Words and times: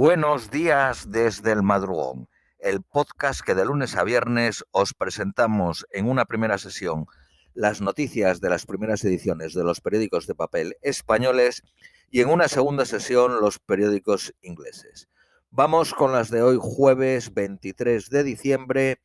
Buenos 0.00 0.52
días 0.52 1.10
desde 1.10 1.50
el 1.50 1.64
madrugón, 1.64 2.28
el 2.60 2.82
podcast 2.82 3.40
que 3.40 3.56
de 3.56 3.64
lunes 3.64 3.96
a 3.96 4.04
viernes 4.04 4.64
os 4.70 4.94
presentamos 4.94 5.88
en 5.90 6.08
una 6.08 6.24
primera 6.24 6.56
sesión 6.56 7.06
las 7.52 7.80
noticias 7.80 8.40
de 8.40 8.48
las 8.48 8.64
primeras 8.64 9.02
ediciones 9.02 9.54
de 9.54 9.64
los 9.64 9.80
periódicos 9.80 10.28
de 10.28 10.36
papel 10.36 10.76
españoles 10.82 11.64
y 12.12 12.20
en 12.20 12.28
una 12.28 12.46
segunda 12.46 12.84
sesión 12.84 13.40
los 13.40 13.58
periódicos 13.58 14.32
ingleses. 14.40 15.08
Vamos 15.50 15.92
con 15.92 16.12
las 16.12 16.30
de 16.30 16.42
hoy 16.42 16.58
jueves 16.60 17.34
23 17.34 18.08
de 18.08 18.22
diciembre 18.22 19.00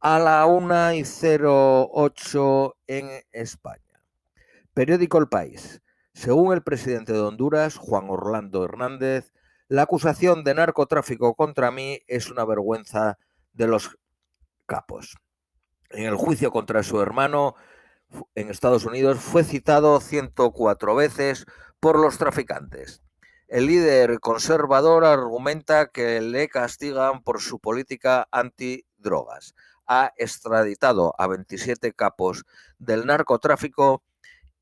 a 0.00 0.18
la 0.18 0.46
1 0.46 0.94
y 0.94 1.04
08 1.04 2.76
en 2.88 3.08
España. 3.30 4.02
Periódico 4.74 5.18
El 5.18 5.28
País. 5.28 5.80
Según 6.12 6.52
el 6.52 6.64
presidente 6.64 7.12
de 7.12 7.20
Honduras, 7.20 7.76
Juan 7.76 8.10
Orlando 8.10 8.64
Hernández, 8.64 9.30
la 9.68 9.82
acusación 9.82 10.44
de 10.44 10.54
narcotráfico 10.54 11.34
contra 11.34 11.70
mí 11.70 12.00
es 12.06 12.30
una 12.30 12.44
vergüenza 12.44 13.18
de 13.52 13.66
los 13.66 13.96
capos. 14.66 15.16
En 15.90 16.04
el 16.04 16.16
juicio 16.16 16.50
contra 16.50 16.82
su 16.82 17.00
hermano 17.00 17.54
en 18.34 18.50
Estados 18.50 18.84
Unidos 18.84 19.18
fue 19.18 19.44
citado 19.44 20.00
104 20.00 20.94
veces 20.94 21.46
por 21.80 21.98
los 21.98 22.18
traficantes. 22.18 23.02
El 23.48 23.66
líder 23.66 24.20
conservador 24.20 25.04
argumenta 25.04 25.88
que 25.88 26.20
le 26.20 26.48
castigan 26.48 27.22
por 27.22 27.40
su 27.40 27.58
política 27.58 28.26
antidrogas. 28.30 29.54
Ha 29.86 30.12
extraditado 30.16 31.14
a 31.18 31.26
27 31.26 31.92
capos 31.92 32.44
del 32.78 33.06
narcotráfico 33.06 34.02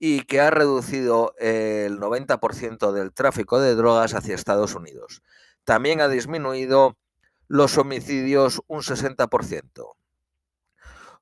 y 0.04 0.22
que 0.22 0.40
ha 0.40 0.50
reducido 0.50 1.32
el 1.38 2.00
90% 2.00 2.90
del 2.90 3.12
tráfico 3.12 3.60
de 3.60 3.76
drogas 3.76 4.14
hacia 4.14 4.34
Estados 4.34 4.74
Unidos. 4.74 5.22
También 5.62 6.00
ha 6.00 6.08
disminuido 6.08 6.96
los 7.46 7.78
homicidios 7.78 8.62
un 8.66 8.80
60%. 8.80 9.94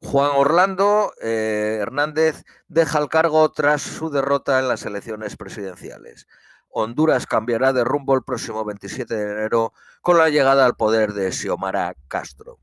Juan 0.01 0.31
Orlando 0.35 1.13
eh, 1.21 1.77
Hernández 1.83 2.43
deja 2.69 2.99
el 3.01 3.11
cargo 3.11 3.53
tras 3.53 3.83
su 3.83 4.09
derrota 4.09 4.59
en 4.59 4.69
las 4.69 4.87
elecciones 4.87 5.37
presidenciales. 5.37 6.27
Honduras 6.71 7.27
cambiará 7.27 7.75
de 7.75 7.85
rumbo 7.85 8.15
el 8.15 8.23
próximo 8.23 8.65
27 8.65 9.15
de 9.15 9.31
enero 9.31 9.75
con 10.01 10.17
la 10.17 10.31
llegada 10.31 10.65
al 10.65 10.75
poder 10.75 11.13
de 11.13 11.33
Xiomara 11.33 11.97
Castro. 12.09 12.59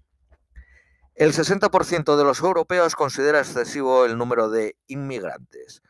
El 1.13 1.33
60% 1.33 2.17
de 2.17 2.23
los 2.23 2.39
europeos 2.39 2.95
considera 2.95 3.37
excesivo 3.37 4.03
el 4.03 4.17
número 4.17 4.49
de 4.49 4.77
inmigrantes. 4.87 5.83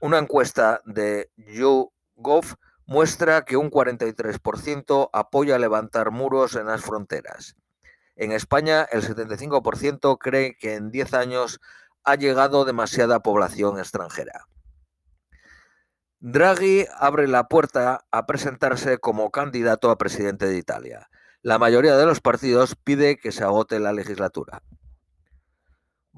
Una 0.00 0.18
encuesta 0.18 0.80
de 0.84 1.30
YouGov 1.36 2.44
muestra 2.86 3.44
que 3.44 3.56
un 3.56 3.70
43% 3.70 5.10
apoya 5.12 5.58
levantar 5.58 6.12
muros 6.12 6.54
en 6.54 6.66
las 6.66 6.82
fronteras. 6.82 7.56
En 8.14 8.32
España, 8.32 8.86
el 8.92 9.02
75% 9.02 10.18
cree 10.18 10.56
que 10.56 10.74
en 10.74 10.90
10 10.90 11.14
años 11.14 11.60
ha 12.04 12.14
llegado 12.14 12.64
demasiada 12.64 13.20
población 13.20 13.78
extranjera. 13.78 14.46
Draghi 16.20 16.86
abre 16.96 17.28
la 17.28 17.48
puerta 17.48 18.06
a 18.10 18.26
presentarse 18.26 18.98
como 18.98 19.30
candidato 19.30 19.90
a 19.90 19.98
presidente 19.98 20.46
de 20.46 20.58
Italia. 20.58 21.10
La 21.42 21.58
mayoría 21.58 21.96
de 21.96 22.06
los 22.06 22.20
partidos 22.20 22.74
pide 22.74 23.18
que 23.18 23.30
se 23.30 23.44
agote 23.44 23.78
la 23.78 23.92
legislatura. 23.92 24.62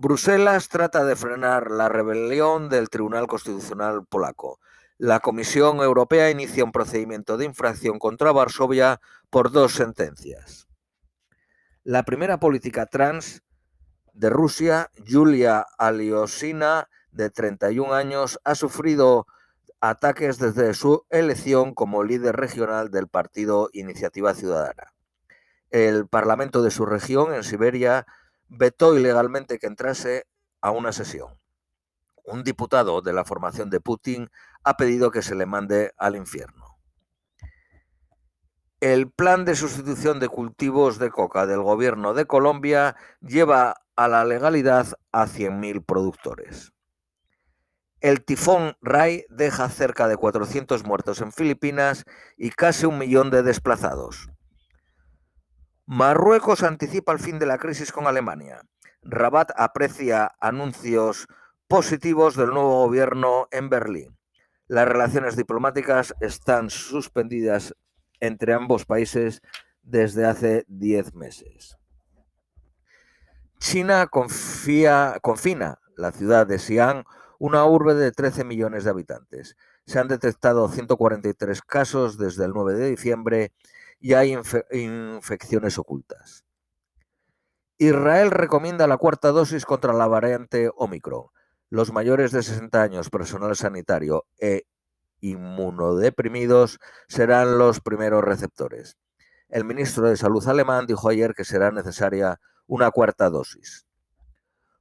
Bruselas 0.00 0.70
trata 0.70 1.04
de 1.04 1.14
frenar 1.14 1.70
la 1.70 1.90
rebelión 1.90 2.70
del 2.70 2.88
Tribunal 2.88 3.26
Constitucional 3.26 4.06
polaco. 4.06 4.58
La 4.96 5.20
Comisión 5.20 5.80
Europea 5.80 6.30
inicia 6.30 6.64
un 6.64 6.72
procedimiento 6.72 7.36
de 7.36 7.44
infracción 7.44 7.98
contra 7.98 8.32
Varsovia 8.32 8.98
por 9.28 9.52
dos 9.52 9.74
sentencias. 9.74 10.68
La 11.84 12.04
primera 12.04 12.40
política 12.40 12.86
trans 12.86 13.42
de 14.14 14.30
Rusia, 14.30 14.90
Yulia 15.04 15.66
Aliosina, 15.76 16.89
de 17.12 17.28
31 17.28 17.92
años, 17.92 18.40
ha 18.44 18.55
sufrido 18.55 19.27
ataques 19.83 20.39
desde 20.39 20.72
su 20.72 21.05
elección 21.10 21.74
como 21.74 22.05
líder 22.05 22.36
regional 22.36 22.90
del 22.90 23.08
partido 23.08 23.68
Iniciativa 23.74 24.33
Ciudadana. 24.33 24.94
El 25.68 26.08
Parlamento 26.08 26.62
de 26.62 26.70
su 26.70 26.86
región, 26.86 27.34
en 27.34 27.44
Siberia, 27.44 28.06
vetó 28.50 28.96
ilegalmente 28.98 29.58
que 29.58 29.66
entrase 29.66 30.27
a 30.61 30.70
una 30.72 30.92
sesión. 30.92 31.38
Un 32.24 32.44
diputado 32.44 33.00
de 33.00 33.12
la 33.12 33.24
formación 33.24 33.70
de 33.70 33.80
Putin 33.80 34.30
ha 34.62 34.77
pedido 34.77 35.11
que 35.11 35.22
se 35.22 35.34
le 35.34 35.46
mande 35.46 35.92
al 35.96 36.16
infierno. 36.16 36.78
El 38.80 39.10
plan 39.10 39.44
de 39.44 39.56
sustitución 39.56 40.20
de 40.20 40.28
cultivos 40.28 40.98
de 40.98 41.10
coca 41.10 41.46
del 41.46 41.60
gobierno 41.60 42.14
de 42.14 42.27
Colombia 42.27 42.96
lleva 43.20 43.83
a 43.94 44.08
la 44.08 44.24
legalidad 44.24 44.86
a 45.12 45.27
100.000 45.27 45.84
productores. 45.84 46.72
El 48.00 48.24
tifón 48.24 48.77
Rai 48.80 49.27
deja 49.28 49.68
cerca 49.68 50.08
de 50.08 50.16
400 50.16 50.84
muertos 50.84 51.20
en 51.20 51.33
Filipinas 51.33 52.06
y 52.39 52.50
casi 52.50 52.86
un 52.86 52.96
millón 52.96 53.30
de 53.30 53.42
desplazados. 53.42 54.30
Marruecos 55.92 56.62
anticipa 56.62 57.11
el 57.11 57.18
fin 57.18 57.40
de 57.40 57.46
la 57.46 57.58
crisis 57.58 57.90
con 57.90 58.06
Alemania. 58.06 58.62
Rabat 59.02 59.51
aprecia 59.56 60.30
anuncios 60.39 61.27
positivos 61.67 62.36
del 62.36 62.51
nuevo 62.51 62.86
gobierno 62.86 63.48
en 63.51 63.68
Berlín. 63.70 64.17
Las 64.68 64.86
relaciones 64.86 65.34
diplomáticas 65.34 66.14
están 66.20 66.70
suspendidas 66.70 67.74
entre 68.20 68.52
ambos 68.52 68.84
países 68.84 69.42
desde 69.83 70.27
hace 70.27 70.64
10 70.68 71.14
meses. 71.17 71.77
China 73.58 74.07
confina 74.07 75.80
la 75.96 76.12
ciudad 76.12 76.46
de 76.46 76.61
Xi'an, 76.61 77.02
una 77.40 77.64
urbe 77.64 77.95
de 77.95 78.12
13 78.12 78.45
millones 78.45 78.84
de 78.84 78.90
habitantes. 78.90 79.57
Se 79.86 79.98
han 79.98 80.07
detectado 80.07 80.68
143 80.68 81.62
casos 81.62 82.17
desde 82.17 82.45
el 82.45 82.52
9 82.52 82.74
de 82.74 82.90
diciembre 82.90 83.52
y 84.00 84.14
hay 84.14 84.36
infecciones 84.72 85.78
ocultas. 85.78 86.44
Israel 87.78 88.30
recomienda 88.30 88.86
la 88.86 88.96
cuarta 88.96 89.30
dosis 89.30 89.64
contra 89.64 89.92
la 89.92 90.06
variante 90.06 90.70
Omicron. 90.74 91.27
Los 91.68 91.92
mayores 91.92 92.33
de 92.33 92.42
60 92.42 92.83
años, 92.83 93.10
personal 93.10 93.55
sanitario 93.56 94.27
e 94.39 94.64
inmunodeprimidos 95.20 96.78
serán 97.08 97.58
los 97.58 97.80
primeros 97.80 98.24
receptores. 98.24 98.96
El 99.48 99.64
ministro 99.64 100.08
de 100.08 100.16
Salud 100.16 100.46
alemán 100.48 100.86
dijo 100.86 101.08
ayer 101.08 101.34
que 101.34 101.44
será 101.44 101.70
necesaria 101.70 102.40
una 102.66 102.90
cuarta 102.90 103.30
dosis. 103.30 103.86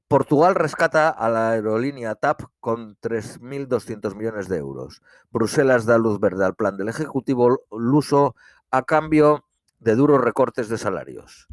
Portugal 0.09 0.55
rescata 0.55 1.09
a 1.09 1.29
la 1.29 1.51
aerolínea 1.51 2.15
TAP 2.15 2.41
con 2.59 2.97
3.200 2.97 4.15
millones 4.15 4.49
de 4.49 4.57
euros. 4.57 5.03
Bruselas 5.29 5.85
da 5.85 5.99
luz 5.99 6.19
verde 6.19 6.45
al 6.45 6.55
plan 6.55 6.77
del 6.77 6.89
Ejecutivo 6.89 7.59
luso 7.69 8.35
a 8.71 8.83
cambio 8.83 9.45
de 9.79 9.95
duros 9.95 10.21
recortes 10.21 10.69
de 10.69 10.77
salarios. 10.77 11.47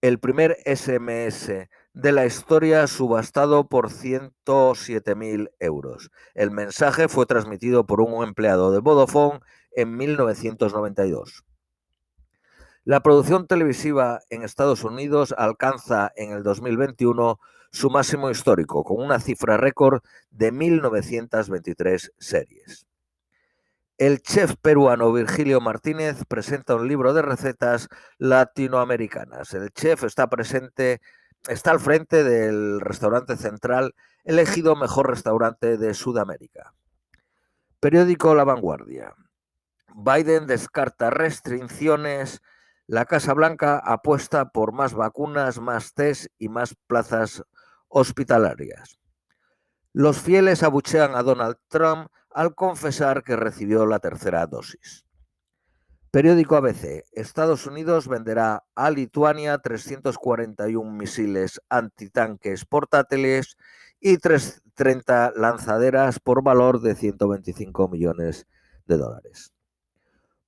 El 0.00 0.18
primer 0.18 0.56
SMS 0.64 1.68
de 1.94 2.12
la 2.12 2.26
historia 2.26 2.86
subastado 2.86 3.68
por 3.68 3.90
107.000 3.90 5.50
euros. 5.60 6.10
El 6.34 6.50
mensaje 6.50 7.08
fue 7.08 7.24
transmitido 7.24 7.86
por 7.86 8.00
un 8.00 8.22
empleado 8.22 8.72
de 8.72 8.80
Vodafone 8.80 9.40
en 9.72 9.96
1992. 9.96 11.44
La 12.84 13.00
producción 13.00 13.46
televisiva 13.46 14.20
en 14.28 14.42
Estados 14.42 14.84
Unidos 14.84 15.34
alcanza 15.38 16.12
en 16.16 16.32
el 16.32 16.42
2021 16.42 17.40
su 17.70 17.88
máximo 17.88 18.30
histórico, 18.30 18.84
con 18.84 19.02
una 19.02 19.20
cifra 19.20 19.56
récord 19.56 20.02
de 20.30 20.52
1.923 20.52 22.12
series. 22.18 22.86
El 23.96 24.22
chef 24.22 24.56
peruano 24.60 25.12
Virgilio 25.12 25.60
Martínez 25.60 26.24
presenta 26.26 26.74
un 26.74 26.88
libro 26.88 27.14
de 27.14 27.22
recetas 27.22 27.88
latinoamericanas. 28.18 29.54
El 29.54 29.70
chef 29.70 30.02
está 30.02 30.28
presente, 30.28 31.00
está 31.46 31.70
al 31.70 31.78
frente 31.78 32.24
del 32.24 32.80
restaurante 32.80 33.36
central, 33.36 33.94
elegido 34.24 34.74
mejor 34.74 35.10
restaurante 35.10 35.76
de 35.76 35.94
Sudamérica. 35.94 36.74
Periódico 37.78 38.34
La 38.34 38.42
Vanguardia. 38.42 39.14
Biden 39.94 40.48
descarta 40.48 41.10
restricciones. 41.10 42.42
La 42.88 43.04
Casa 43.04 43.32
Blanca 43.32 43.78
apuesta 43.78 44.50
por 44.50 44.72
más 44.72 44.94
vacunas, 44.94 45.60
más 45.60 45.94
test 45.94 46.26
y 46.36 46.48
más 46.48 46.74
plazas 46.88 47.44
hospitalarias. 47.86 48.98
Los 49.92 50.18
fieles 50.18 50.64
abuchean 50.64 51.14
a 51.14 51.22
Donald 51.22 51.58
Trump 51.68 52.08
al 52.34 52.54
confesar 52.54 53.22
que 53.22 53.36
recibió 53.36 53.86
la 53.86 54.00
tercera 54.00 54.46
dosis. 54.46 55.06
Periódico 56.10 56.56
ABC. 56.56 57.04
Estados 57.12 57.66
Unidos 57.66 58.06
venderá 58.06 58.64
a 58.74 58.90
Lituania 58.90 59.58
341 59.58 60.92
misiles 60.92 61.60
antitanques 61.68 62.64
portátiles 62.64 63.56
y 64.00 64.18
30 64.18 65.32
lanzaderas 65.36 66.20
por 66.20 66.42
valor 66.42 66.80
de 66.80 66.94
125 66.94 67.88
millones 67.88 68.46
de 68.86 68.96
dólares. 68.96 69.52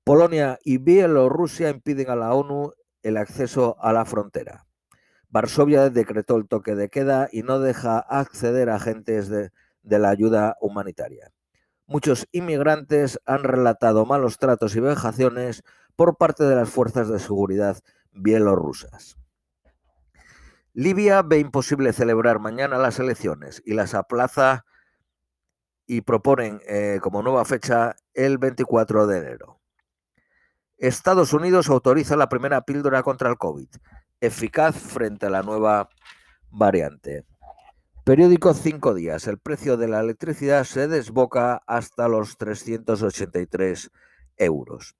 Polonia 0.04 0.58
y 0.62 0.78
Bielorrusia 0.78 1.70
impiden 1.70 2.10
a 2.10 2.16
la 2.16 2.32
ONU 2.34 2.72
el 3.02 3.16
acceso 3.16 3.76
a 3.80 3.92
la 3.92 4.04
frontera. 4.04 4.66
Varsovia 5.30 5.90
decretó 5.90 6.36
el 6.36 6.46
toque 6.46 6.74
de 6.74 6.88
queda 6.88 7.28
y 7.32 7.42
no 7.42 7.58
deja 7.58 7.98
acceder 7.98 8.70
a 8.70 8.76
agentes 8.76 9.28
de, 9.28 9.50
de 9.82 9.98
la 9.98 10.10
ayuda 10.10 10.56
humanitaria. 10.60 11.32
Muchos 11.86 12.26
inmigrantes 12.32 13.20
han 13.26 13.44
relatado 13.44 14.04
malos 14.06 14.38
tratos 14.38 14.74
y 14.74 14.80
vejaciones 14.80 15.62
por 15.94 16.16
parte 16.16 16.44
de 16.44 16.56
las 16.56 16.68
fuerzas 16.68 17.08
de 17.08 17.20
seguridad 17.20 17.78
bielorrusas. 18.12 19.16
Libia 20.72 21.22
ve 21.22 21.38
imposible 21.38 21.92
celebrar 21.92 22.38
mañana 22.38 22.76
las 22.76 22.98
elecciones 22.98 23.62
y 23.64 23.74
las 23.74 23.94
aplaza 23.94 24.66
y 25.86 26.00
proponen 26.00 26.60
eh, 26.66 26.98
como 27.00 27.22
nueva 27.22 27.44
fecha 27.44 27.94
el 28.14 28.38
24 28.38 29.06
de 29.06 29.18
enero. 29.18 29.60
Estados 30.76 31.32
Unidos 31.32 31.70
autoriza 31.70 32.16
la 32.16 32.28
primera 32.28 32.62
píldora 32.62 33.02
contra 33.02 33.30
el 33.30 33.38
COVID, 33.38 33.68
eficaz 34.20 34.74
frente 34.74 35.26
a 35.26 35.30
la 35.30 35.42
nueva 35.42 35.88
variante. 36.50 37.24
Periódico 38.06 38.54
Cinco 38.54 38.94
días. 38.94 39.26
El 39.26 39.38
precio 39.38 39.76
de 39.76 39.88
la 39.88 39.98
electricidad 39.98 40.62
se 40.62 40.86
desboca 40.86 41.60
hasta 41.66 42.06
los 42.06 42.36
383 42.36 43.90
euros. 44.36 44.94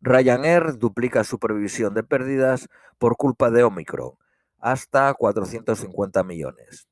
Ryanair 0.00 0.78
duplica 0.78 1.22
su 1.22 1.38
previsión 1.38 1.92
de 1.92 2.02
pérdidas 2.02 2.70
por 2.96 3.18
culpa 3.18 3.50
de 3.50 3.62
Omicron, 3.62 4.12
hasta 4.58 5.12
450 5.12 6.24
millones. 6.24 6.88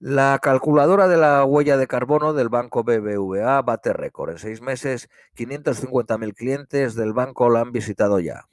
La 0.00 0.36
calculadora 0.42 1.06
de 1.06 1.16
la 1.16 1.44
huella 1.44 1.76
de 1.76 1.86
carbono 1.86 2.32
del 2.32 2.48
banco 2.48 2.82
BBVA 2.82 3.62
bate 3.62 3.92
récord. 3.92 4.30
En 4.30 4.38
seis 4.38 4.60
meses, 4.60 5.08
550.000 5.36 6.34
clientes 6.34 6.96
del 6.96 7.12
banco 7.12 7.50
la 7.50 7.60
han 7.60 7.70
visitado 7.70 8.18
ya. 8.18 8.48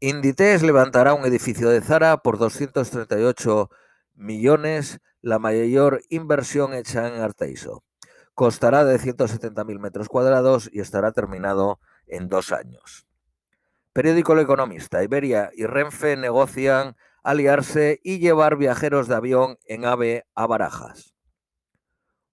Inditex 0.00 0.62
levantará 0.62 1.12
un 1.12 1.26
edificio 1.26 1.68
de 1.68 1.82
Zara 1.82 2.16
por 2.16 2.38
238 2.38 3.68
millones, 4.18 5.00
la 5.20 5.38
mayor 5.38 6.02
inversión 6.10 6.74
hecha 6.74 7.08
en 7.08 7.20
Arteiso. 7.20 7.84
Costará 8.34 8.84
de 8.84 8.98
170.000 8.98 9.78
metros 9.78 10.08
cuadrados 10.08 10.68
y 10.72 10.80
estará 10.80 11.12
terminado 11.12 11.80
en 12.06 12.28
dos 12.28 12.52
años. 12.52 13.06
Periódico 13.92 14.34
El 14.34 14.40
Economista. 14.40 15.02
Iberia 15.02 15.50
y 15.54 15.66
Renfe 15.66 16.16
negocian 16.16 16.96
aliarse 17.22 18.00
y 18.04 18.18
llevar 18.18 18.56
viajeros 18.56 19.08
de 19.08 19.16
avión 19.16 19.58
en 19.64 19.84
AVE 19.84 20.24
a 20.34 20.46
Barajas. 20.46 21.14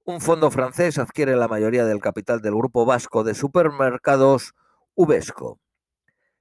Un 0.04 0.22
fondo 0.22 0.52
francés 0.52 1.00
adquiere 1.00 1.36
la 1.36 1.48
mayoría 1.48 1.86
del 1.86 2.00
capital 2.00 2.42
del 2.42 2.54
grupo 2.54 2.86
vasco 2.86 3.24
de 3.24 3.34
supermercados 3.34 4.54
Uvesco. 4.94 5.60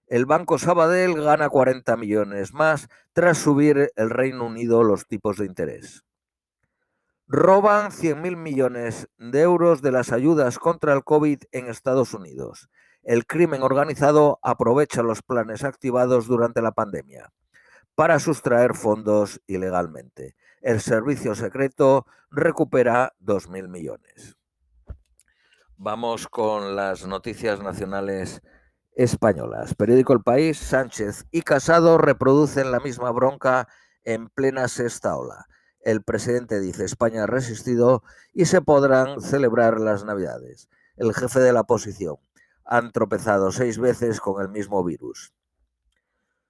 El 0.06 0.26
Banco 0.26 0.58
Sabadell 0.58 1.14
gana 1.14 1.48
40 1.48 1.96
millones 1.96 2.52
más 2.52 2.88
tras 3.14 3.38
subir 3.38 3.90
el 3.96 4.10
Reino 4.10 4.46
Unido 4.46 4.82
los 4.82 5.06
tipos 5.06 5.38
de 5.38 5.46
interés. 5.46 6.04
Roban 7.26 7.90
100.000 7.90 8.36
millones 8.36 9.08
de 9.16 9.40
euros 9.40 9.80
de 9.80 9.92
las 9.92 10.12
ayudas 10.12 10.58
contra 10.58 10.92
el 10.92 11.04
COVID 11.04 11.44
en 11.52 11.68
Estados 11.68 12.12
Unidos. 12.12 12.68
El 13.02 13.26
crimen 13.26 13.62
organizado 13.62 14.38
aprovecha 14.42 15.02
los 15.02 15.22
planes 15.22 15.64
activados 15.64 16.26
durante 16.26 16.60
la 16.60 16.72
pandemia 16.72 17.32
para 17.94 18.18
sustraer 18.18 18.74
fondos 18.74 19.40
ilegalmente. 19.46 20.36
El 20.60 20.80
servicio 20.80 21.34
secreto 21.34 22.06
recupera 22.30 23.14
2.000 23.22 23.68
millones. 23.68 24.36
Vamos 25.76 26.28
con 26.28 26.76
las 26.76 27.06
noticias 27.06 27.60
nacionales 27.62 28.42
españolas. 28.94 29.74
Periódico 29.74 30.12
El 30.12 30.22
País, 30.22 30.58
Sánchez 30.58 31.26
y 31.30 31.42
Casado 31.42 31.98
reproducen 31.98 32.70
la 32.70 32.80
misma 32.80 33.10
bronca 33.10 33.68
en 34.04 34.28
plena 34.28 34.68
sexta 34.68 35.16
ola. 35.16 35.46
El 35.80 36.02
presidente 36.02 36.60
dice 36.60 36.84
España 36.84 37.24
ha 37.24 37.26
resistido 37.26 38.02
y 38.32 38.46
se 38.46 38.62
podrán 38.62 39.20
celebrar 39.20 39.80
las 39.80 40.04
Navidades. 40.04 40.68
El 40.96 41.12
jefe 41.12 41.40
de 41.40 41.52
la 41.52 41.60
oposición 41.60 42.16
han 42.64 42.92
tropezado 42.92 43.52
seis 43.52 43.78
veces 43.78 44.20
con 44.20 44.40
el 44.40 44.48
mismo 44.48 44.82
virus. 44.84 45.34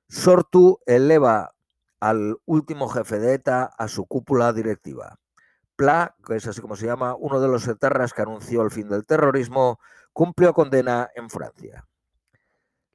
Sortu 0.08 0.78
eleva 0.86 1.54
al 1.98 2.36
último 2.44 2.88
jefe 2.88 3.18
de 3.18 3.34
ETA 3.34 3.64
a 3.64 3.88
su 3.88 4.06
cúpula 4.06 4.52
directiva. 4.52 5.18
Pla, 5.74 6.14
que 6.24 6.36
es 6.36 6.46
así 6.46 6.60
como 6.60 6.76
se 6.76 6.86
llama, 6.86 7.16
uno 7.18 7.40
de 7.40 7.48
los 7.48 7.66
etarras 7.66 8.12
que 8.12 8.22
anunció 8.22 8.62
el 8.62 8.70
fin 8.70 8.88
del 8.88 9.06
terrorismo, 9.06 9.80
cumplió 10.12 10.54
condena 10.54 11.08
en 11.16 11.30
Francia. 11.30 11.84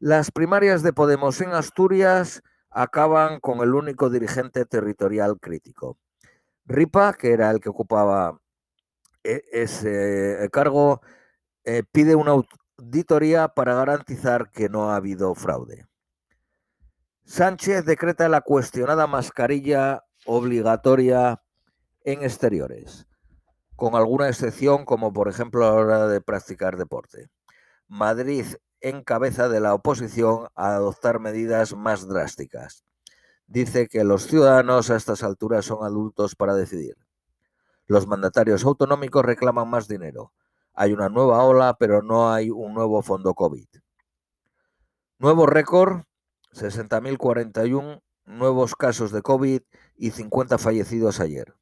Las 0.01 0.31
primarias 0.31 0.81
de 0.81 0.93
Podemos 0.93 1.41
en 1.41 1.51
Asturias 1.51 2.41
acaban 2.69 3.41
con 3.41 3.59
el 3.59 3.75
único 3.75 4.09
dirigente 4.09 4.63
territorial 4.63 5.37
crítico. 5.41 5.97
Ripa, 6.65 7.13
que 7.13 7.33
era 7.33 7.51
el 7.51 7.59
que 7.59 7.67
ocupaba 7.67 8.39
e-, 9.25 9.43
ese 9.51 10.47
cargo, 10.53 11.01
eh, 11.65 11.83
pide 11.91 12.15
una 12.15 12.31
auditoría 12.31 13.49
para 13.49 13.73
garantizar 13.73 14.51
que 14.51 14.69
no 14.69 14.89
ha 14.89 14.95
habido 14.95 15.35
fraude. 15.35 15.85
Sánchez 17.25 17.83
decreta 17.83 18.29
la 18.29 18.39
cuestionada 18.39 19.05
mascarilla 19.05 20.05
obligatoria 20.25 21.43
en 22.05 22.23
exteriores, 22.23 23.05
con 23.75 23.95
alguna 23.95 24.29
excepción 24.29 24.85
como 24.85 25.11
por 25.11 25.27
ejemplo 25.27 25.67
a 25.67 25.71
la 25.71 25.75
hora 25.75 26.07
de 26.07 26.21
practicar 26.21 26.77
deporte. 26.77 27.29
Madrid 27.89 28.45
en 28.81 29.03
cabeza 29.03 29.49
de 29.49 29.59
la 29.59 29.73
oposición 29.73 30.47
a 30.55 30.75
adoptar 30.75 31.19
medidas 31.19 31.75
más 31.75 32.07
drásticas. 32.07 32.83
Dice 33.47 33.87
que 33.87 34.03
los 34.03 34.27
ciudadanos 34.27 34.89
a 34.89 34.95
estas 34.95 35.23
alturas 35.23 35.65
son 35.65 35.83
adultos 35.83 36.35
para 36.35 36.55
decidir. 36.55 36.95
Los 37.87 38.07
mandatarios 38.07 38.63
autonómicos 38.63 39.25
reclaman 39.25 39.69
más 39.69 39.87
dinero. 39.87 40.31
Hay 40.73 40.93
una 40.93 41.09
nueva 41.09 41.43
ola, 41.43 41.75
pero 41.79 42.01
no 42.03 42.31
hay 42.31 42.51
un 42.51 42.73
nuevo 42.73 43.01
fondo 43.01 43.33
COVID. 43.33 43.67
Nuevo 45.17 45.45
récord, 45.47 46.03
60.041 46.53 48.01
nuevos 48.29 48.75
casos 48.75 49.11
de 49.11 49.21
COVID 49.21 49.61
y 49.95 50.11
50 50.11 50.57
fallecidos 50.57 51.19
ayer. 51.19 51.55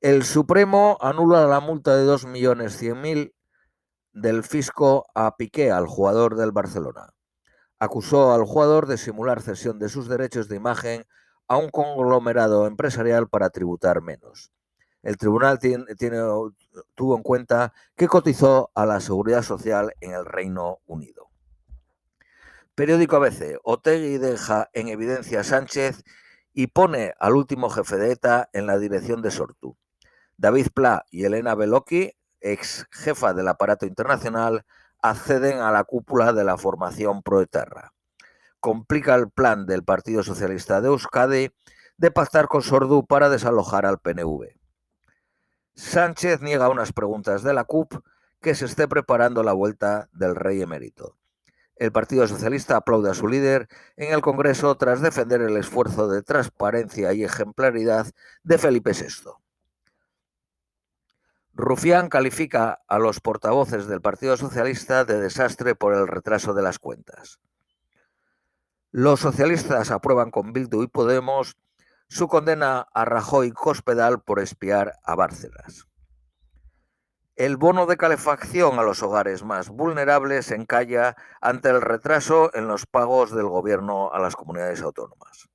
El 0.00 0.24
Supremo 0.24 0.98
anula 1.00 1.46
la 1.46 1.60
multa 1.60 1.96
de 1.96 2.04
2.100.000 2.04 3.32
del 4.12 4.44
fisco 4.44 5.06
a 5.14 5.36
Piqué, 5.36 5.70
al 5.70 5.86
jugador 5.86 6.36
del 6.36 6.52
Barcelona. 6.52 7.14
Acusó 7.78 8.32
al 8.32 8.44
jugador 8.44 8.86
de 8.86 8.98
simular 8.98 9.42
cesión 9.42 9.78
de 9.78 9.88
sus 9.88 10.08
derechos 10.08 10.48
de 10.48 10.56
imagen 10.56 11.04
a 11.48 11.56
un 11.56 11.70
conglomerado 11.70 12.66
empresarial 12.66 13.28
para 13.28 13.50
tributar 13.50 14.02
menos. 14.02 14.52
El 15.02 15.16
tribunal 15.16 15.58
tuvo 16.94 17.16
en 17.16 17.22
cuenta 17.22 17.72
que 17.96 18.06
cotizó 18.06 18.70
a 18.74 18.86
la 18.86 19.00
seguridad 19.00 19.42
social 19.42 19.92
en 20.00 20.12
el 20.12 20.24
Reino 20.24 20.78
Unido. 20.86 21.30
Periódico 22.74 23.16
ABC. 23.16 23.58
Otegui 23.64 24.18
deja 24.18 24.70
en 24.72 24.88
evidencia 24.88 25.40
a 25.40 25.44
Sánchez 25.44 26.04
y 26.54 26.68
pone 26.68 27.14
al 27.18 27.34
último 27.34 27.68
jefe 27.68 27.96
de 27.96 28.12
ETA 28.12 28.48
en 28.52 28.66
la 28.66 28.78
dirección 28.78 29.22
de 29.22 29.30
Sortu. 29.30 29.76
David 30.36 30.68
Pla 30.72 31.04
y 31.10 31.24
Elena 31.24 31.54
Beloki 31.54 32.12
ex 32.42 32.86
jefa 32.90 33.32
del 33.32 33.48
aparato 33.48 33.86
internacional, 33.86 34.64
acceden 35.00 35.58
a 35.60 35.70
la 35.70 35.84
cúpula 35.84 36.32
de 36.32 36.44
la 36.44 36.56
formación 36.58 37.22
proetarra. 37.22 37.92
Complica 38.60 39.14
el 39.14 39.30
plan 39.30 39.66
del 39.66 39.82
Partido 39.84 40.22
Socialista 40.22 40.80
de 40.80 40.88
Euskadi 40.88 41.50
de 41.96 42.10
pactar 42.10 42.48
con 42.48 42.62
Sordu 42.62 43.06
para 43.06 43.28
desalojar 43.28 43.86
al 43.86 43.98
PNV. 43.98 44.56
Sánchez 45.74 46.40
niega 46.42 46.68
unas 46.68 46.92
preguntas 46.92 47.42
de 47.42 47.54
la 47.54 47.64
CUP 47.64 47.94
que 48.40 48.54
se 48.54 48.66
esté 48.66 48.88
preparando 48.88 49.42
la 49.42 49.52
vuelta 49.52 50.08
del 50.12 50.36
rey 50.36 50.60
emérito. 50.60 51.16
El 51.76 51.90
Partido 51.90 52.28
Socialista 52.28 52.76
aplaude 52.76 53.10
a 53.10 53.14
su 53.14 53.26
líder 53.26 53.68
en 53.96 54.12
el 54.12 54.20
Congreso 54.20 54.76
tras 54.76 55.00
defender 55.00 55.40
el 55.40 55.56
esfuerzo 55.56 56.08
de 56.08 56.22
transparencia 56.22 57.12
y 57.12 57.24
ejemplaridad 57.24 58.06
de 58.44 58.58
Felipe 58.58 58.92
VI. 58.92 59.41
Rufián 61.54 62.08
califica 62.08 62.82
a 62.88 62.98
los 62.98 63.20
portavoces 63.20 63.86
del 63.86 64.00
Partido 64.00 64.36
Socialista 64.36 65.04
de 65.04 65.20
desastre 65.20 65.74
por 65.74 65.94
el 65.94 66.08
retraso 66.08 66.54
de 66.54 66.62
las 66.62 66.78
cuentas. 66.78 67.40
Los 68.90 69.20
socialistas 69.20 69.90
aprueban 69.90 70.30
con 70.30 70.52
Bildu 70.52 70.82
y 70.82 70.86
Podemos 70.86 71.56
su 72.08 72.28
condena 72.28 72.86
a 72.92 73.04
Rajoy 73.04 73.52
Cospedal 73.52 74.22
por 74.22 74.40
espiar 74.40 74.94
a 75.04 75.14
Bárcenas. 75.14 75.88
El 77.36 77.56
bono 77.56 77.86
de 77.86 77.96
calefacción 77.96 78.78
a 78.78 78.82
los 78.82 79.02
hogares 79.02 79.42
más 79.42 79.68
vulnerables 79.70 80.50
encalla 80.50 81.16
ante 81.40 81.70
el 81.70 81.80
retraso 81.80 82.54
en 82.54 82.68
los 82.68 82.86
pagos 82.86 83.30
del 83.30 83.46
gobierno 83.46 84.12
a 84.12 84.18
las 84.20 84.36
comunidades 84.36 84.82
autónomas. 84.82 85.48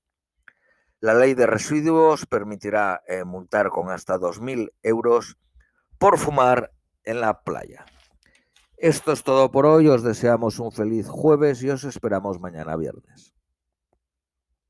La 1.00 1.14
ley 1.14 1.36
de 1.36 1.46
residuos 1.46 2.26
permitirá 2.26 3.04
eh, 3.08 3.24
multar 3.24 3.70
con 3.70 3.92
hasta 3.92 4.18
2.000 4.18 4.74
euros 4.82 5.38
por 5.98 6.18
fumar 6.18 6.72
en 7.04 7.22
la 7.22 7.42
playa. 7.42 7.86
Esto 8.78 9.12
es 9.12 9.24
todo 9.24 9.50
por 9.50 9.66
hoy, 9.66 9.88
os 9.88 10.04
deseamos 10.04 10.60
un 10.60 10.72
feliz 10.72 11.08
jueves 11.08 11.64
y 11.64 11.70
os 11.70 11.84
esperamos 11.84 12.40
mañana 12.40 12.76
viernes. 12.76 13.37